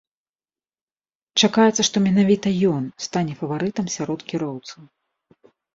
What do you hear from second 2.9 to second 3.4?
стане